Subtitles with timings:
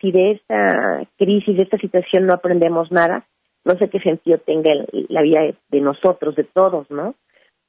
[0.00, 3.26] si de esta crisis, de esta situación no aprendemos nada,
[3.64, 4.70] no sé qué sentido tenga
[5.08, 7.14] la vida de nosotros, de todos, ¿no?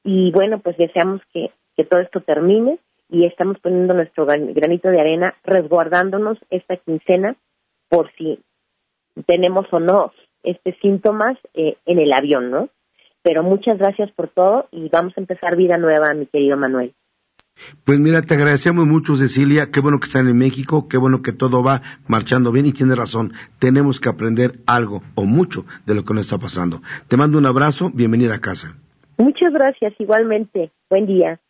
[0.04, 2.78] Y bueno, pues deseamos que, que todo esto termine
[3.10, 7.36] y estamos poniendo nuestro granito de arena, resguardándonos esta quincena
[7.88, 8.38] por si
[9.26, 10.12] tenemos o no
[10.42, 12.68] este síntomas eh, en el avión, ¿no?
[13.22, 16.94] Pero muchas gracias por todo y vamos a empezar vida nueva, mi querido Manuel.
[17.84, 19.70] Pues mira, te agradecemos mucho, Cecilia.
[19.70, 22.94] Qué bueno que están en México, qué bueno que todo va marchando bien y tiene
[22.94, 23.32] razón.
[23.58, 26.82] Tenemos que aprender algo o mucho de lo que nos está pasando.
[27.08, 28.74] Te mando un abrazo, bienvenida a casa.
[29.16, 30.70] Muchas gracias, igualmente.
[30.88, 31.40] Buen día.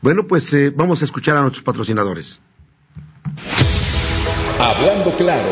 [0.00, 2.40] Bueno, pues eh, vamos a escuchar a nuestros patrocinadores.
[4.60, 5.48] Hablando claro,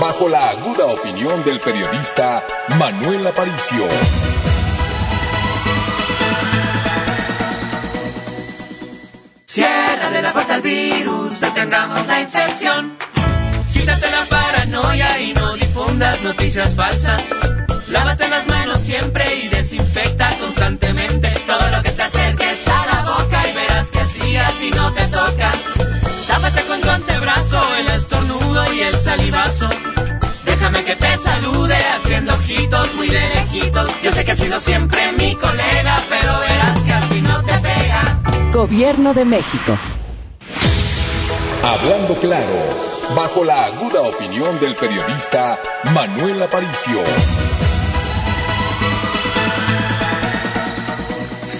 [0.00, 2.42] bajo la aguda opinión del periodista
[2.78, 3.86] Manuel Aparicio.
[9.52, 12.96] Ciérrale la puerta al virus, detengamos la infección.
[13.72, 17.20] Quítate la paranoia y no difundas noticias falsas.
[17.88, 23.48] Lávate las manos siempre y desinfecta constantemente todo lo que te acerques a la boca
[23.48, 25.50] y verás que así así no te toca.
[26.28, 29.68] Tápate con tu antebrazo el estornudo y el salivazo.
[30.44, 33.90] Déjame que te salude haciendo ojitos muy de lejitos.
[34.04, 37.09] Yo sé que has sido siempre mi colega, pero verás que así.
[38.60, 39.74] Gobierno de México.
[41.64, 42.52] Hablando claro,
[43.16, 47.00] bajo la aguda opinión del periodista Manuel Aparicio.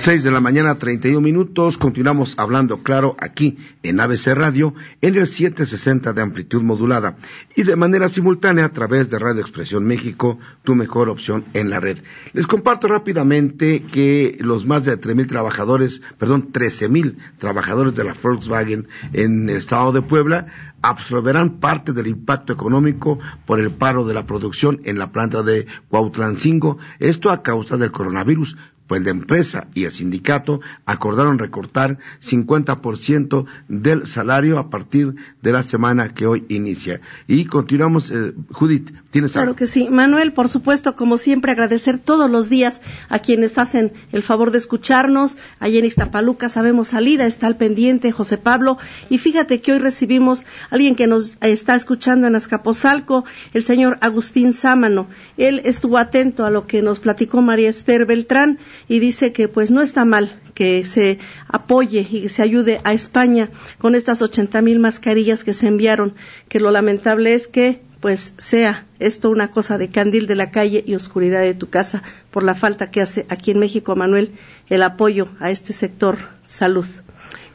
[0.00, 1.76] 6 de la mañana, 31 minutos.
[1.76, 7.18] Continuamos hablando claro aquí en ABC Radio en el 760 de amplitud modulada
[7.54, 11.80] y de manera simultánea a través de Radio Expresión México, tu mejor opción en la
[11.80, 11.98] red.
[12.32, 18.88] Les comparto rápidamente que los más de 3.000 trabajadores, perdón, 13.000 trabajadores de la Volkswagen
[19.12, 20.46] en el estado de Puebla
[20.80, 25.66] absorberán parte del impacto económico por el paro de la producción en la planta de
[25.90, 28.56] Cuautlancingo, esto a causa del coronavirus,
[28.90, 35.62] pues la empresa y el sindicato acordaron recortar 50% del salario a partir de la
[35.62, 37.00] semana que hoy inicia.
[37.28, 39.44] Y continuamos, eh, Judith, ¿tienes algo?
[39.44, 39.88] Claro que sí.
[39.88, 44.58] Manuel, por supuesto, como siempre, agradecer todos los días a quienes hacen el favor de
[44.58, 45.38] escucharnos.
[45.60, 48.76] Allí en Iztapaluca sabemos salida, está al pendiente José Pablo.
[49.08, 53.24] Y fíjate que hoy recibimos a alguien que nos está escuchando en Azcapotzalco,
[53.54, 55.06] el señor Agustín Sámano.
[55.36, 58.58] Él estuvo atento a lo que nos platicó María Esther Beltrán
[58.90, 63.48] y dice que pues no está mal que se apoye y se ayude a España
[63.78, 66.16] con estas 80 mil mascarillas que se enviaron,
[66.48, 70.82] que lo lamentable es que pues sea esto una cosa de candil de la calle
[70.84, 72.02] y oscuridad de tu casa
[72.32, 74.32] por la falta que hace aquí en México, Manuel,
[74.68, 76.86] el apoyo a este sector salud.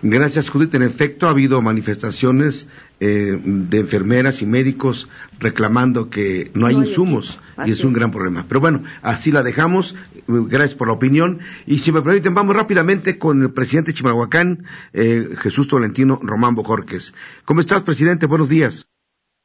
[0.02, 0.74] Gracias, Judith.
[0.76, 2.70] En efecto, ha habido manifestaciones
[3.00, 8.46] eh, de enfermeras y médicos reclamando que no hay insumos y es un gran problema.
[8.48, 9.96] Pero bueno, así la dejamos.
[10.28, 11.40] Gracias por la opinión.
[11.66, 17.14] Y si me permiten, vamos rápidamente con el presidente Chimalhuacán, eh, Jesús Tolentino Román Bojorques.
[17.44, 18.26] ¿Cómo estás, presidente?
[18.28, 18.88] Buenos días.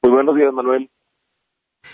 [0.02, 0.90] Muy buenos días, Manuel.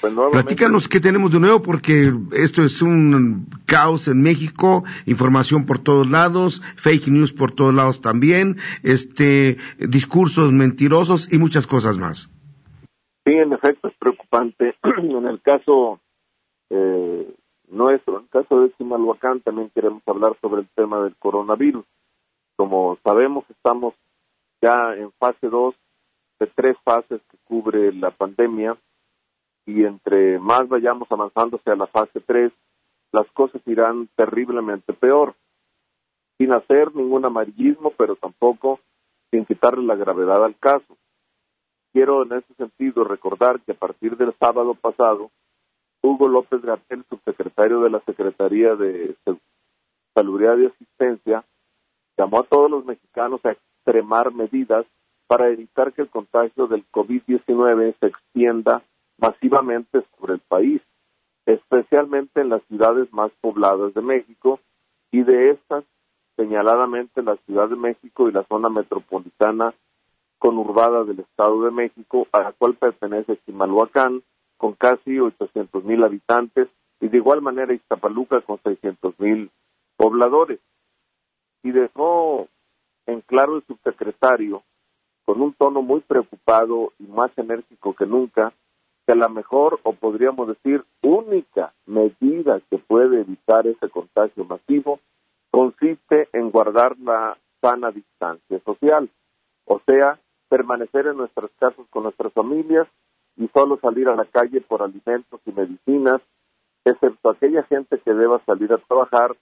[0.00, 5.78] Pues Platícanos qué tenemos de nuevo, porque esto es un caos en México, información por
[5.78, 12.30] todos lados, fake news por todos lados también, este, discursos mentirosos y muchas cosas más.
[13.24, 14.76] Sí, en efecto, es preocupante.
[14.82, 15.98] en el caso
[16.70, 17.34] eh,
[17.68, 21.84] nuestro, en el caso de Chimalhuacán, también queremos hablar sobre el tema del coronavirus.
[22.56, 23.94] Como sabemos, estamos
[24.60, 25.74] ya en fase 2
[26.38, 28.76] de tres fases que cubre la pandemia
[29.66, 32.52] y entre más vayamos avanzando hacia la fase 3,
[33.12, 35.34] las cosas irán terriblemente peor,
[36.38, 38.80] sin hacer ningún amarillismo, pero tampoco
[39.30, 40.96] sin quitarle la gravedad al caso.
[41.92, 45.30] Quiero en ese sentido recordar que a partir del sábado pasado,
[46.02, 49.16] Hugo López Gatel, subsecretario de la Secretaría de
[50.14, 51.44] Salubridad y Asistencia,
[52.16, 54.86] llamó a todos los mexicanos a extremar medidas
[55.26, 58.82] para evitar que el contagio del COVID-19 se extienda
[59.18, 60.82] masivamente sobre el país,
[61.46, 64.60] especialmente en las ciudades más pobladas de México
[65.10, 65.84] y de estas
[66.36, 69.74] señaladamente la Ciudad de México y la zona metropolitana
[70.38, 74.22] conurbada del Estado de México, a la cual pertenece Chimalhuacán,
[74.58, 76.68] con casi 800 mil habitantes,
[77.00, 79.50] y de igual manera Iztapaluca con 600 mil
[79.96, 80.60] pobladores.
[81.62, 82.48] Y dejó
[83.06, 84.62] en claro el subsecretario,
[85.24, 88.52] con un tono muy preocupado y más enérgico que nunca,
[89.06, 94.98] que la mejor, o podríamos decir única medida que puede evitar ese contagio masivo
[95.50, 99.08] consiste en guardar la sana distancia social,
[99.64, 100.18] o sea,
[100.48, 102.86] permanecer en nuestras casas con nuestras familias
[103.36, 106.20] y solo salir a la calle por alimentos y medicinas,
[106.84, 109.36] excepto aquella gente que deba salir a trabajar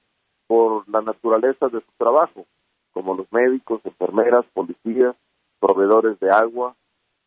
[0.46, 2.46] por la naturaleza de su trabajo,
[2.93, 5.17] como los médicos, enfermeras, policías,
[5.58, 6.75] proveedores de agua,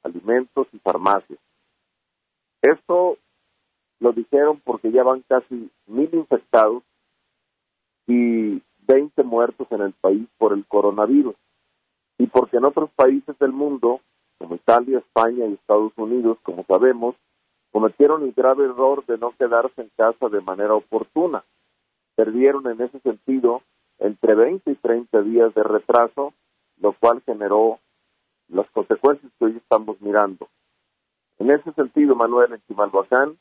[0.04, 1.40] alimentos y farmacias.
[2.62, 3.18] Esto
[4.00, 6.84] lo dijeron porque ya van casi mil infectados
[8.08, 11.36] y 20 muertos en el país por el coronavirus.
[12.18, 14.02] Y porque en otros países del mundo,
[14.38, 17.16] como Italia, España y Estados Unidos, como sabemos,
[17.72, 21.44] cometieron el grave error de no quedarse en casa de manera oportuna.
[22.16, 23.62] Perdieron en ese sentido
[24.00, 26.34] entre 20 y 30 días de retraso,
[26.80, 27.80] lo cual generó
[28.48, 30.48] las consecuencias que hoy estamos mirando.
[31.40, 33.38] En ese sentido, Manuel, en Chimalhuacán,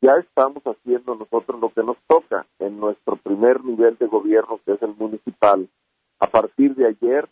[0.00, 4.72] ya estamos haciendo nosotros lo que nos toca en nuestro primer nivel de gobierno, que
[4.72, 5.68] es el municipal,
[6.18, 7.28] a partir de ayer,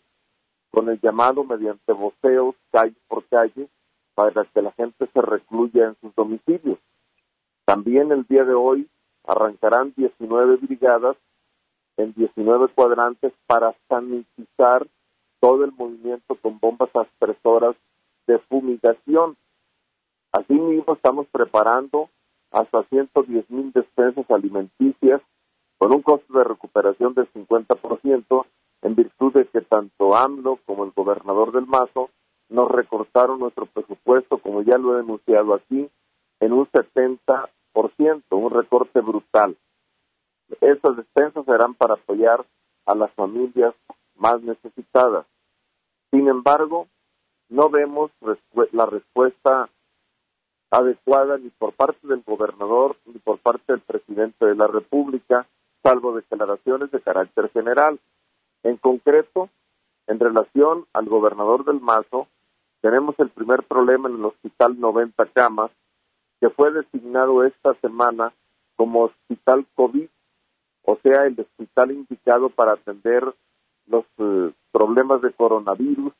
[0.71, 3.69] con el llamado mediante voceos calle por calle,
[4.15, 6.79] para que la gente se recluya en sus domicilios.
[7.65, 8.87] También el día de hoy
[9.25, 11.17] arrancarán 19 brigadas
[11.97, 14.87] en 19 cuadrantes para sanitizar
[15.39, 17.75] todo el movimiento con bombas aspresoras
[18.27, 19.37] de fumigación.
[20.35, 22.09] Asimismo, estamos preparando
[22.51, 25.21] hasta 110 mil despensas alimenticias
[25.77, 28.45] con un costo de recuperación del 50%
[28.81, 32.09] en virtud de que tanto AMLO como el gobernador del Mazo
[32.49, 35.89] nos recortaron nuestro presupuesto, como ya lo he denunciado aquí,
[36.41, 37.47] en un 70%,
[38.31, 39.55] un recorte brutal.
[40.59, 42.45] Estas despensas serán para apoyar
[42.85, 43.73] a las familias
[44.15, 45.25] más necesitadas.
[46.11, 46.87] Sin embargo,
[47.47, 48.11] no vemos
[48.73, 49.69] la respuesta
[50.71, 55.47] adecuada ni por parte del gobernador ni por parte del presidente de la República,
[55.83, 57.99] salvo declaraciones de carácter general.
[58.63, 59.49] En concreto,
[60.07, 62.27] en relación al gobernador del Mazo,
[62.81, 65.71] tenemos el primer problema en el Hospital 90 Camas,
[66.39, 68.33] que fue designado esta semana
[68.75, 70.07] como Hospital COVID,
[70.83, 73.23] o sea, el hospital indicado para atender
[73.87, 76.13] los eh, problemas de coronavirus,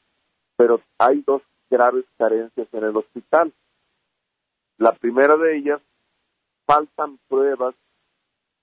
[0.58, 3.54] pero hay dos graves carencias en el hospital.
[4.78, 5.82] La primera de ellas,
[6.66, 7.76] faltan pruebas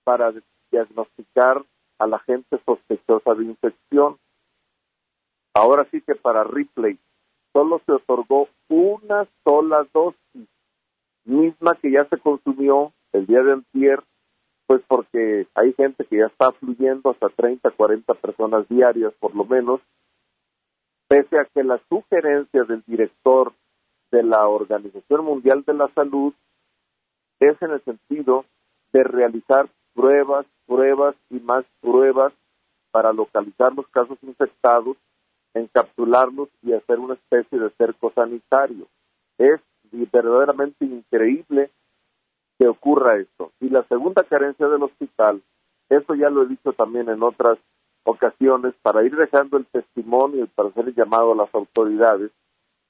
[0.04, 0.32] para
[0.70, 1.64] diagnosticar
[1.98, 4.18] a la gente sospechosa de infección.
[5.54, 6.98] Ahora sí que para Ripley
[7.52, 10.48] solo se otorgó una sola dosis,
[11.24, 14.02] misma que ya se consumió el día de antier,
[14.66, 19.44] pues porque hay gente que ya está fluyendo hasta 30, 40 personas diarias por lo
[19.44, 19.80] menos,
[21.08, 23.52] pese a que la sugerencia del director
[24.12, 26.32] de la Organización Mundial de la Salud
[27.40, 28.44] es en el sentido
[28.92, 32.32] de realizar pruebas, pruebas y más pruebas
[32.92, 34.96] para localizar los casos infectados,
[35.54, 38.86] encapsularlos y hacer una especie de cerco sanitario.
[39.38, 39.60] Es
[39.90, 41.70] verdaderamente increíble
[42.58, 43.50] que ocurra esto.
[43.60, 45.42] Y la segunda carencia del hospital,
[45.88, 47.58] eso ya lo he dicho también en otras
[48.04, 52.30] ocasiones, para ir dejando el testimonio y para hacer el llamado a las autoridades,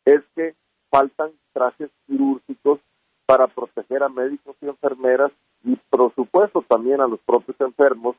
[0.05, 0.55] es que
[0.93, 2.79] faltan trajes quirúrgicos
[3.25, 5.33] para proteger a médicos y enfermeras
[5.65, 8.15] y por supuesto también a los propios enfermos,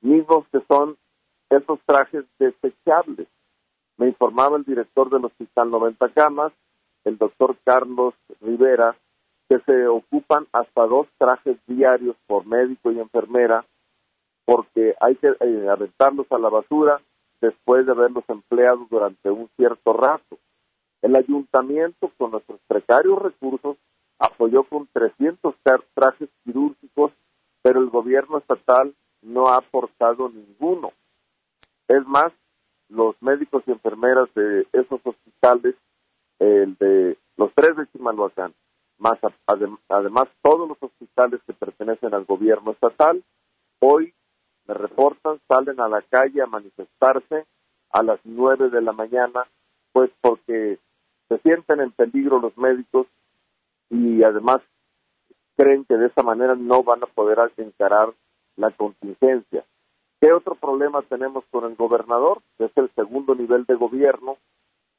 [0.00, 0.96] mismos que son
[1.50, 3.28] esos trajes desechables.
[3.98, 6.52] Me informaba el director del Hospital 90 Camas,
[7.04, 8.96] el doctor Carlos Rivera,
[9.48, 13.64] que se ocupan hasta dos trajes diarios por médico y enfermera,
[14.46, 17.00] porque hay que eh, a la basura
[17.42, 20.38] después de haberlos empleado durante un cierto rato.
[21.02, 23.76] El ayuntamiento, con nuestros precarios recursos,
[24.18, 25.54] apoyó con 300
[25.94, 27.12] trajes quirúrgicos,
[27.62, 30.92] pero el gobierno estatal no ha aportado ninguno.
[31.88, 32.32] Es más,
[32.88, 35.74] los médicos y enfermeras de esos hospitales,
[36.38, 38.54] el de los tres de Chimalhuacán,
[38.98, 39.18] más
[39.88, 43.22] además todos los hospitales que pertenecen al gobierno estatal,
[43.80, 44.14] hoy
[44.66, 47.46] me reportan, salen a la calle a manifestarse
[47.90, 49.46] a las nueve de la mañana,
[49.92, 50.78] pues porque
[51.28, 53.06] se sienten en peligro los médicos
[53.90, 54.60] y además
[55.56, 58.12] creen que de esa manera no van a poder encarar
[58.56, 59.64] la contingencia.
[60.20, 62.40] ¿Qué otro problema tenemos con el gobernador?
[62.58, 64.36] Es el segundo nivel de gobierno,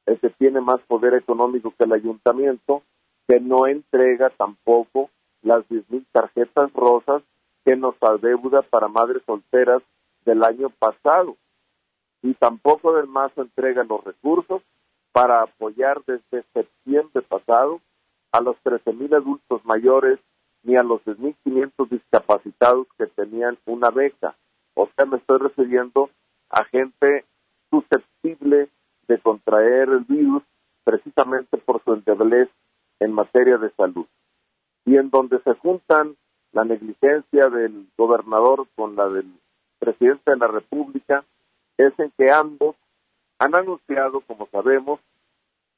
[0.06, 2.84] el que tiene más poder económico que el ayuntamiento,
[3.28, 5.10] que no entrega tampoco
[5.42, 7.24] las 10.000 tarjetas rosas
[7.66, 9.82] que nos adeuda para madres solteras
[10.26, 11.36] del año pasado.
[12.22, 14.62] Y tampoco del MASO entrega los recursos
[15.12, 17.82] para apoyar desde septiembre pasado
[18.32, 20.20] a los 13.000 adultos mayores
[20.64, 24.36] ni a los 10.500 discapacitados que tenían una beca.
[24.76, 26.10] O sea, me estoy refiriendo
[26.50, 27.26] a gente
[27.70, 28.70] susceptible
[29.08, 30.44] de contraer el virus
[30.84, 32.50] precisamente por su endeblez
[33.00, 34.06] en materia de salud.
[34.86, 36.16] Y en donde se juntan
[36.52, 39.32] la negligencia del gobernador con la del
[39.80, 41.24] presidente de la República,
[41.78, 42.76] es en que ambos
[43.40, 45.00] han anunciado, como sabemos,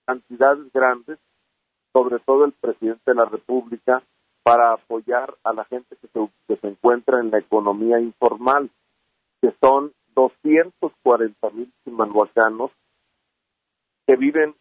[0.05, 1.19] cantidades grandes,
[1.93, 4.01] sobre todo el presidente de la República,
[4.43, 8.69] para apoyar a la gente que se, que se encuentra en la economía informal,
[9.41, 12.71] que son 240 mil chimalhuacanos
[14.07, 14.55] que viven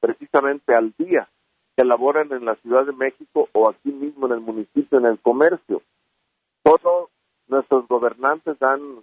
[0.00, 1.28] precisamente al día,
[1.76, 5.18] que laboran en la Ciudad de México o aquí mismo en el municipio, en el
[5.18, 5.82] comercio.
[6.62, 7.10] Todos
[7.48, 9.02] nuestros gobernantes dan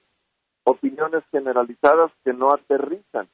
[0.63, 3.27] opiniones generalizadas que no aterrizan,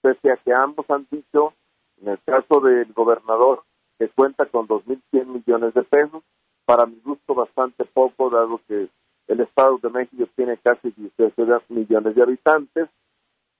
[0.00, 1.52] pese a que ambos han dicho,
[2.00, 3.62] en el caso del gobernador,
[3.98, 6.22] que cuenta con 2.100 millones de pesos,
[6.64, 8.88] para mi gusto bastante poco, dado que
[9.28, 11.34] el Estado de México tiene casi 16
[11.68, 12.88] millones de habitantes,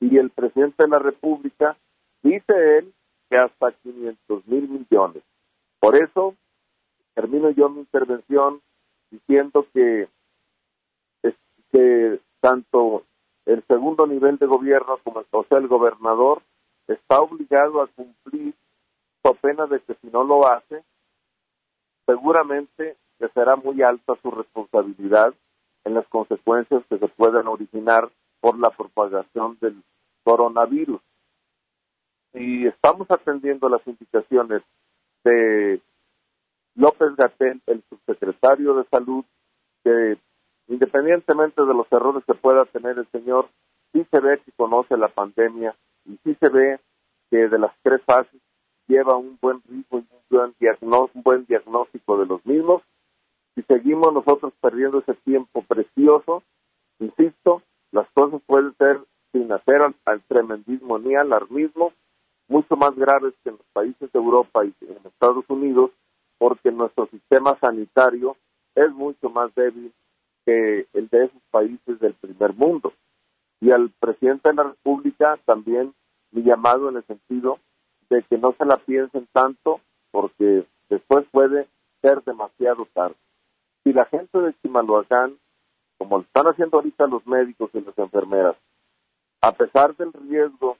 [0.01, 1.77] y el presidente de la República
[2.23, 2.93] dice él
[3.29, 5.23] que hasta 500 mil millones.
[5.79, 6.35] Por eso,
[7.15, 8.61] termino yo mi intervención
[9.11, 10.09] diciendo que,
[11.73, 13.05] que tanto
[13.47, 16.43] el segundo nivel de gobierno como o sea, el gobernador
[16.87, 18.55] está obligado a cumplir
[19.23, 20.83] su pena de que si no lo hace,
[22.07, 25.35] seguramente que será muy alta su responsabilidad
[25.85, 29.83] en las consecuencias que se puedan originar por la propagación del
[30.25, 31.01] coronavirus.
[32.33, 34.63] Y estamos atendiendo las indicaciones
[35.25, 35.81] de
[36.75, 39.25] López Gatel, el subsecretario de Salud,
[39.85, 40.19] que
[40.71, 43.49] independientemente de los errores que pueda tener el señor,
[43.93, 45.75] sí se ve que conoce la pandemia
[46.07, 46.79] y sí se ve
[47.29, 48.41] que de las tres fases
[48.87, 50.55] lleva un buen ritmo y un
[51.23, 52.83] buen, diagnóstico, de los mismos.
[53.55, 56.45] Si seguimos nosotros perdiendo ese tiempo precioso,
[57.01, 59.01] insisto, las cosas pueden ser
[59.33, 61.93] sin hacer al, tremendismo ni alarmismo,
[62.49, 65.91] mucho más graves que en los países de Europa y en Estados Unidos,
[66.39, 68.37] porque nuestro sistema sanitario
[68.77, 69.93] es mucho más débil
[70.93, 72.93] el de esos países del primer mundo.
[73.61, 75.95] Y al presidente de la República también
[76.33, 77.59] mi llamado en el sentido
[78.09, 79.81] de que no se la piensen tanto
[80.11, 81.69] porque después puede
[82.03, 83.17] ser demasiado tarde.
[83.85, 85.39] Si la gente de Chimalhuacán,
[85.99, 88.57] como lo están haciendo ahorita los médicos y las enfermeras,
[89.43, 90.77] a pesar del riesgo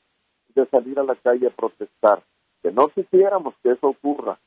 [0.55, 2.23] de salir a la calle a protestar,
[2.63, 4.39] que no quisiéramos que eso ocurra,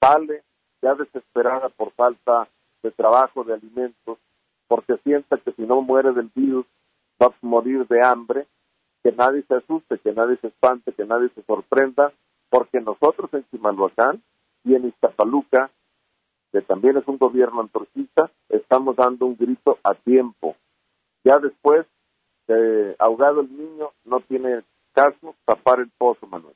[0.00, 0.42] sale
[0.82, 2.48] ya desesperada por falta
[2.82, 4.18] de trabajo, de alimentos,
[4.68, 6.66] porque sienta que si no muere del virus
[7.20, 8.46] va a morir de hambre,
[9.02, 12.12] que nadie se asuste, que nadie se espante, que nadie se sorprenda,
[12.50, 14.22] porque nosotros en Chimalhuacán
[14.64, 15.70] y en Iztapaluca,
[16.52, 20.56] que también es un gobierno antorchista, estamos dando un grito a tiempo.
[21.24, 21.86] Ya después,
[22.46, 26.54] de ahogado el niño, no tiene caso tapar el pozo, Manuel.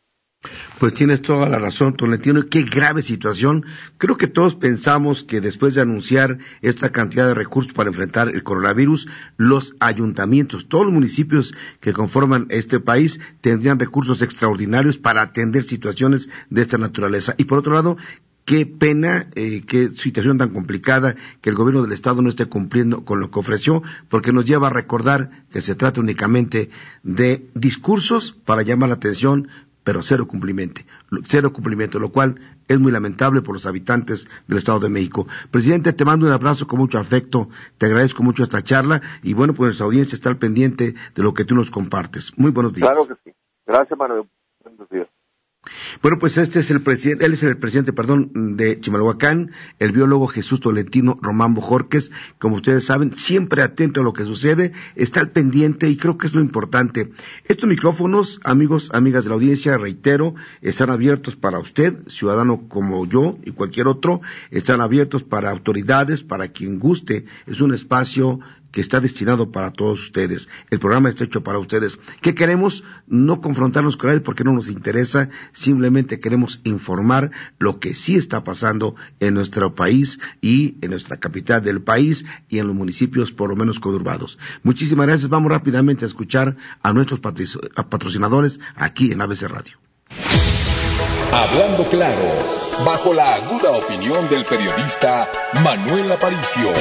[0.79, 2.47] Pues tienes toda la razón, Tolentino.
[2.51, 3.65] Qué grave situación.
[3.99, 8.43] Creo que todos pensamos que después de anunciar esta cantidad de recursos para enfrentar el
[8.43, 9.07] coronavirus,
[9.37, 16.29] los ayuntamientos, todos los municipios que conforman este país tendrían recursos extraordinarios para atender situaciones
[16.51, 17.35] de esta naturaleza.
[17.39, 17.97] Y por otro lado,
[18.45, 23.05] qué pena, eh, qué situación tan complicada que el gobierno del Estado no esté cumpliendo
[23.05, 26.71] con lo que ofreció, porque nos lleva a recordar que se trata únicamente
[27.05, 29.49] de discursos para llamar la atención,
[29.85, 30.83] pero cero cumplimiento,
[31.25, 35.27] cero cumplimiento, lo cual es muy lamentable por los habitantes del Estado de México.
[35.51, 37.49] Presidente, te mando un abrazo con mucho afecto,
[37.79, 41.35] te agradezco mucho esta charla y bueno, pues nuestra audiencia está al pendiente de lo
[41.35, 42.37] que tú nos compartes.
[42.37, 42.91] Muy buenos días.
[42.91, 43.37] Claro que sí.
[43.67, 44.29] Gracias, Manuel.
[46.03, 50.27] Bueno, pues este es el presidente, él es el presidente, perdón, de Chimalhuacán, el biólogo
[50.27, 55.31] Jesús Tolentino Román Bojorques, como ustedes saben, siempre atento a lo que sucede, está al
[55.31, 57.13] pendiente y creo que es lo importante.
[57.45, 63.39] Estos micrófonos, amigos, amigas de la audiencia, reitero, están abiertos para usted, ciudadano como yo
[63.45, 68.41] y cualquier otro, están abiertos para autoridades, para quien guste, es un espacio
[68.73, 70.49] que está destinado para todos ustedes.
[70.71, 71.99] El programa está hecho para ustedes.
[72.21, 72.83] ¿Qué queremos?
[73.07, 78.43] No confrontarnos con nadie porque no nos interesa, simplemente queremos informar lo que sí está
[78.43, 83.51] pasando en nuestro país y en nuestra capital del país y en los municipios por
[83.51, 84.39] lo menos conurbados.
[84.63, 85.31] Muchísimas gracias.
[85.31, 89.79] Vamos rápidamente a escuchar a nuestros patrocinadores aquí en ABC Radio.
[91.33, 92.23] Hablando claro,
[92.85, 96.73] bajo la aguda opinión del periodista Manuel Aparicio.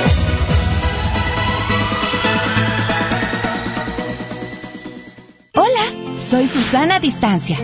[6.31, 7.57] Soy Susana Distancia.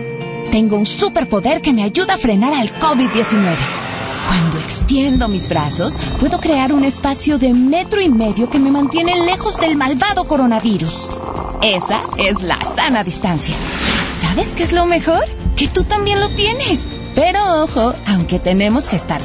[0.50, 3.56] Tengo un superpoder que me ayuda a frenar al COVID-19.
[4.26, 9.24] Cuando extiendo mis brazos, puedo crear un espacio de metro y medio que me mantiene
[9.24, 11.08] lejos del malvado coronavirus.
[11.62, 13.54] Esa es la sana distancia.
[14.20, 15.24] ¿Sabes qué es lo mejor?
[15.56, 16.80] que tú también lo tienes.
[17.14, 19.16] Pero ojo, aunque tenemos que estar